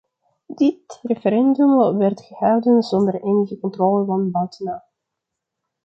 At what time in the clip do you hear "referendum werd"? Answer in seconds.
1.01-2.21